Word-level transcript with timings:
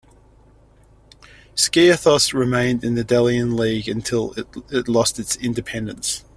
Skiathos 1.55 2.33
remained 2.33 2.83
in 2.83 2.95
the 2.95 3.03
Delian 3.03 3.55
League 3.55 3.87
until 3.87 4.33
it 4.35 4.87
lost 4.87 5.19
its 5.19 5.35
independence. 5.35 6.25